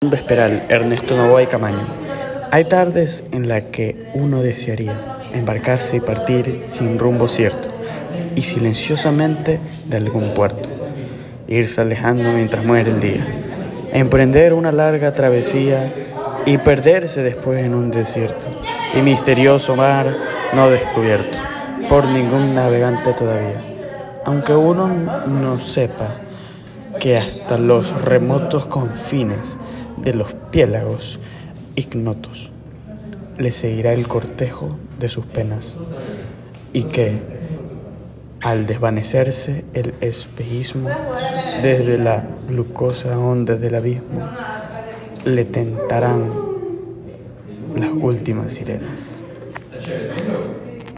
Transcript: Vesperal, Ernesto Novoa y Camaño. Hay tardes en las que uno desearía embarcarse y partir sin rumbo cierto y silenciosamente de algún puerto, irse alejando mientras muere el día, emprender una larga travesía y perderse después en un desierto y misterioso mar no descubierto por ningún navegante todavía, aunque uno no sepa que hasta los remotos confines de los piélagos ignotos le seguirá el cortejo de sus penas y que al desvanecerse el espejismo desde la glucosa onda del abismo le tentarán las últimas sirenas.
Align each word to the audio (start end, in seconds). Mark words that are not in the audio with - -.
Vesperal, 0.00 0.62
Ernesto 0.68 1.16
Novoa 1.16 1.42
y 1.42 1.48
Camaño. 1.48 1.84
Hay 2.52 2.66
tardes 2.66 3.24
en 3.32 3.48
las 3.48 3.64
que 3.64 4.08
uno 4.14 4.42
desearía 4.42 4.94
embarcarse 5.34 5.96
y 5.96 6.00
partir 6.00 6.66
sin 6.68 7.00
rumbo 7.00 7.26
cierto 7.26 7.68
y 8.36 8.42
silenciosamente 8.42 9.58
de 9.86 9.96
algún 9.96 10.34
puerto, 10.34 10.68
irse 11.48 11.80
alejando 11.80 12.30
mientras 12.30 12.64
muere 12.64 12.92
el 12.92 13.00
día, 13.00 13.26
emprender 13.92 14.54
una 14.54 14.70
larga 14.70 15.12
travesía 15.12 15.92
y 16.46 16.58
perderse 16.58 17.24
después 17.24 17.64
en 17.64 17.74
un 17.74 17.90
desierto 17.90 18.46
y 18.94 19.02
misterioso 19.02 19.74
mar 19.74 20.14
no 20.52 20.70
descubierto 20.70 21.38
por 21.88 22.06
ningún 22.06 22.54
navegante 22.54 23.14
todavía, 23.14 23.64
aunque 24.24 24.54
uno 24.54 24.86
no 25.26 25.58
sepa 25.58 26.20
que 26.98 27.16
hasta 27.16 27.58
los 27.58 28.00
remotos 28.02 28.66
confines 28.66 29.56
de 29.96 30.14
los 30.14 30.34
piélagos 30.50 31.20
ignotos 31.76 32.50
le 33.38 33.52
seguirá 33.52 33.92
el 33.92 34.08
cortejo 34.08 34.76
de 34.98 35.08
sus 35.08 35.26
penas 35.26 35.76
y 36.72 36.84
que 36.84 37.20
al 38.42 38.66
desvanecerse 38.66 39.64
el 39.74 39.94
espejismo 40.00 40.90
desde 41.62 41.98
la 41.98 42.26
glucosa 42.48 43.18
onda 43.18 43.54
del 43.56 43.74
abismo 43.74 44.28
le 45.24 45.44
tentarán 45.44 46.30
las 47.76 47.90
últimas 47.90 48.52
sirenas. 48.52 49.20